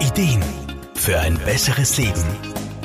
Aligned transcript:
Ideen 0.00 0.44
für 0.94 1.18
ein 1.18 1.36
besseres 1.38 1.98
Leben. 1.98 2.24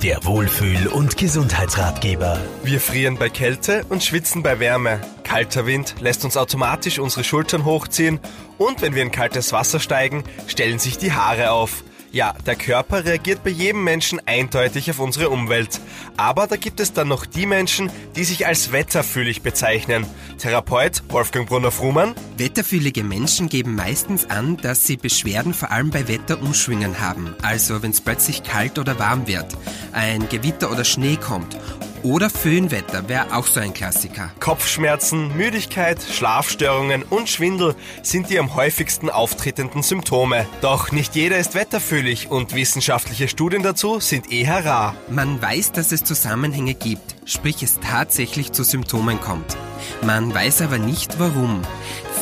Der 0.00 0.24
Wohlfühl- 0.24 0.86
und 0.86 1.16
Gesundheitsratgeber. 1.16 2.38
Wir 2.62 2.80
frieren 2.80 3.16
bei 3.16 3.28
Kälte 3.28 3.84
und 3.88 4.04
schwitzen 4.04 4.44
bei 4.44 4.60
Wärme. 4.60 5.00
Kalter 5.24 5.66
Wind 5.66 5.96
lässt 6.00 6.24
uns 6.24 6.36
automatisch 6.36 7.00
unsere 7.00 7.24
Schultern 7.24 7.64
hochziehen 7.64 8.20
und 8.58 8.80
wenn 8.80 8.94
wir 8.94 9.02
in 9.02 9.10
kaltes 9.10 9.52
Wasser 9.52 9.80
steigen, 9.80 10.22
stellen 10.46 10.78
sich 10.78 10.98
die 10.98 11.12
Haare 11.12 11.50
auf. 11.50 11.82
Ja, 12.12 12.34
der 12.44 12.56
Körper 12.56 13.04
reagiert 13.04 13.44
bei 13.44 13.50
jedem 13.50 13.84
Menschen 13.84 14.20
eindeutig 14.26 14.90
auf 14.90 14.98
unsere 14.98 15.30
Umwelt. 15.30 15.80
Aber 16.16 16.48
da 16.48 16.56
gibt 16.56 16.80
es 16.80 16.92
dann 16.92 17.06
noch 17.06 17.24
die 17.24 17.46
Menschen, 17.46 17.88
die 18.16 18.24
sich 18.24 18.48
als 18.48 18.72
wetterfühlig 18.72 19.42
bezeichnen. 19.42 20.04
Therapeut 20.38 21.04
Wolfgang 21.08 21.48
Brunner-Frumann. 21.48 22.16
Wetterfühlige 22.36 23.04
Menschen 23.04 23.48
geben 23.48 23.76
meistens 23.76 24.28
an, 24.28 24.56
dass 24.56 24.86
sie 24.88 24.96
Beschwerden 24.96 25.54
vor 25.54 25.70
allem 25.70 25.90
bei 25.90 26.08
Wetterumschwüngen 26.08 26.98
haben. 26.98 27.36
Also 27.42 27.80
wenn 27.80 27.92
es 27.92 28.00
plötzlich 28.00 28.42
kalt 28.42 28.80
oder 28.80 28.98
warm 28.98 29.28
wird, 29.28 29.56
ein 29.92 30.28
Gewitter 30.28 30.72
oder 30.72 30.84
Schnee 30.84 31.16
kommt 31.16 31.56
oder 32.02 32.30
Föhnwetter 32.30 33.08
wäre 33.08 33.34
auch 33.34 33.46
so 33.46 33.60
ein 33.60 33.74
Klassiker. 33.74 34.30
Kopfschmerzen, 34.40 35.36
Müdigkeit, 35.36 36.02
Schlafstörungen 36.02 37.02
und 37.02 37.28
Schwindel 37.28 37.74
sind 38.02 38.30
die 38.30 38.38
am 38.38 38.54
häufigsten 38.54 39.10
auftretenden 39.10 39.82
Symptome. 39.82 40.46
Doch 40.60 40.92
nicht 40.92 41.14
jeder 41.14 41.38
ist 41.38 41.54
wetterfühlig 41.54 42.30
und 42.30 42.54
wissenschaftliche 42.54 43.28
Studien 43.28 43.62
dazu 43.62 44.00
sind 44.00 44.32
eher 44.32 44.64
rar. 44.64 44.94
Man 45.08 45.40
weiß, 45.40 45.72
dass 45.72 45.92
es 45.92 46.04
Zusammenhänge 46.04 46.74
gibt, 46.74 47.16
sprich 47.24 47.62
es 47.62 47.80
tatsächlich 47.80 48.52
zu 48.52 48.64
Symptomen 48.64 49.20
kommt. 49.20 49.56
Man 50.02 50.34
weiß 50.34 50.62
aber 50.62 50.78
nicht 50.78 51.18
warum. 51.18 51.62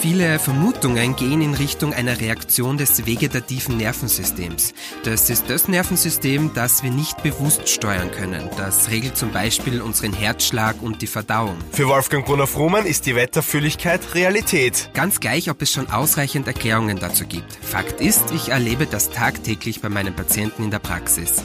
Viele 0.00 0.38
Vermutungen 0.38 1.16
gehen 1.16 1.42
in 1.42 1.54
Richtung 1.54 1.92
einer 1.92 2.20
Reaktion 2.20 2.78
des 2.78 3.04
vegetativen 3.04 3.78
Nervensystems. 3.78 4.72
Das 5.02 5.28
ist 5.28 5.50
das 5.50 5.66
Nervensystem, 5.66 6.52
das 6.54 6.84
wir 6.84 6.92
nicht 6.92 7.20
bewusst 7.24 7.68
steuern 7.68 8.12
können. 8.12 8.48
Das 8.56 8.90
regelt 8.90 9.16
zum 9.16 9.32
Beispiel 9.32 9.82
unseren 9.82 10.12
Herzschlag 10.12 10.80
und 10.82 11.02
die 11.02 11.08
Verdauung. 11.08 11.56
Für 11.72 11.88
Wolfgang 11.88 12.24
Brunner-Frumann 12.24 12.86
ist 12.86 13.06
die 13.06 13.16
Wetterfühligkeit 13.16 14.14
Realität. 14.14 14.90
Ganz 14.94 15.18
gleich, 15.18 15.50
ob 15.50 15.62
es 15.62 15.72
schon 15.72 15.90
ausreichend 15.90 16.46
Erklärungen 16.46 17.00
dazu 17.00 17.26
gibt. 17.26 17.52
Fakt 17.60 18.00
ist, 18.00 18.30
ich 18.30 18.50
erlebe 18.50 18.86
das 18.86 19.10
tagtäglich 19.10 19.80
bei 19.80 19.88
meinen 19.88 20.14
Patienten 20.14 20.62
in 20.62 20.70
der 20.70 20.78
Praxis. 20.78 21.42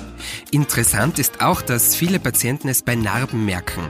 Interessant 0.52 1.18
ist 1.18 1.42
auch, 1.42 1.64
dass 1.64 1.96
viele 1.96 2.20
Patienten 2.20 2.70
es 2.70 2.84
bei 2.84 2.94
Narben 2.94 3.46
merken. 3.46 3.82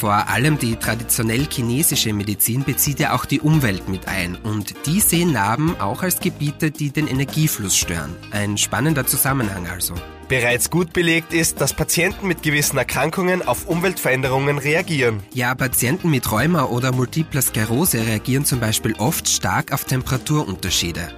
Vor 0.00 0.28
allem 0.28 0.58
die 0.58 0.76
traditionell 0.76 1.46
chinesische 1.46 2.14
Medizin 2.14 2.64
bezieht 2.64 3.00
ja 3.00 3.14
auch 3.14 3.26
die 3.26 3.38
Umwelt 3.38 3.90
mit 3.90 4.08
ein 4.08 4.34
und 4.34 4.86
die 4.86 4.98
sehen 4.98 5.34
Narben 5.34 5.78
auch 5.78 6.02
als 6.02 6.20
Gebiete, 6.20 6.70
die 6.70 6.88
den 6.88 7.06
Energiefluss 7.06 7.76
stören. 7.76 8.16
Ein 8.30 8.56
spannender 8.56 9.06
Zusammenhang 9.06 9.66
also. 9.66 9.92
Bereits 10.30 10.70
gut 10.70 10.92
belegt 10.92 11.32
ist, 11.32 11.60
dass 11.60 11.74
Patienten 11.74 12.28
mit 12.28 12.44
gewissen 12.44 12.78
Erkrankungen 12.78 13.42
auf 13.42 13.66
Umweltveränderungen 13.66 14.58
reagieren. 14.58 15.24
Ja, 15.34 15.56
Patienten 15.56 16.08
mit 16.08 16.30
Rheuma 16.30 16.66
oder 16.66 16.92
multipler 16.92 17.42
Sklerose 17.42 18.06
reagieren 18.06 18.44
zum 18.44 18.60
Beispiel 18.60 18.94
oft 18.98 19.28
stark 19.28 19.72
auf 19.72 19.86
Temperaturunterschiede. 19.86 21.08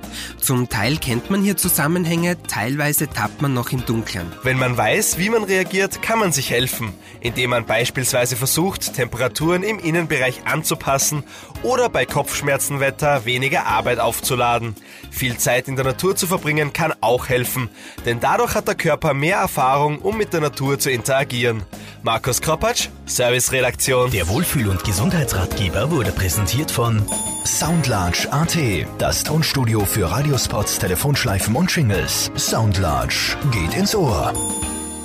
Zum 0.41 0.71
Teil 0.71 0.97
kennt 0.97 1.29
man 1.29 1.43
hier 1.43 1.59
Zusammenhänge, 1.59 2.43
teilweise 2.45 3.07
tappt 3.07 3.43
man 3.43 3.53
noch 3.53 3.71
im 3.71 3.85
Dunkeln. 3.85 4.33
Wenn 4.45 4.59
man 4.59 4.79
weiß, 4.79 5.19
wie 5.19 5.29
man 5.29 5.45
reagiert, 5.45 6.01
kann 6.01 6.19
man 6.19 6.33
sich 6.33 6.49
helfen, 6.49 6.95
indem 7.21 7.51
man 7.51 7.67
beispielsweise 7.67 8.37
versucht, 8.37 8.95
Temperaturen 8.95 9.63
im 9.63 9.79
Innenbereich 9.79 10.47
anzupassen 10.47 11.23
oder 11.63 11.91
bei 11.91 12.07
Kopfschmerzenwetter 12.07 13.27
weniger 13.27 13.67
Arbeit 13.67 13.99
aufzuladen. 13.99 14.75
Viel 15.11 15.37
Zeit 15.37 15.69
in 15.69 15.77
der 15.77 15.85
Natur 15.85 16.17
zu 16.17 16.27
verbringen 16.27 16.73
kann 16.73 16.95
auch 17.03 17.29
helfen, 17.29 17.69
denn 18.07 18.19
dadurch 18.19 18.55
hat 18.55 18.69
der 18.69 18.75
Körper 18.75 19.02
mehr 19.13 19.39
Erfahrung, 19.39 19.99
um 19.99 20.17
mit 20.17 20.33
der 20.33 20.41
Natur 20.41 20.79
zu 20.79 20.91
interagieren. 20.91 21.63
Markus 22.03 22.41
Kropatsch, 22.41 22.89
Serviceredaktion. 23.07 24.11
Der 24.11 24.29
Wohlfühl- 24.29 24.69
und 24.69 24.83
Gesundheitsratgeber 24.85 25.91
wurde 25.91 26.13
präsentiert 26.13 26.71
von 26.71 27.03
Soundlarge 27.45 28.29
AT, 28.33 28.57
das 28.99 29.23
Tonstudio 29.25 29.85
für 29.85 30.11
Radiospots, 30.11 30.79
Telefonschleifen 30.79 31.55
und 31.55 31.75
Jingles. 31.75 32.31
Soundlarge 32.37 33.37
geht 33.51 33.75
ins 33.75 33.95
Ohr. 33.95 34.33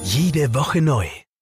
Jede 0.04 0.54
Woche 0.54 0.82
neu. 0.82 1.08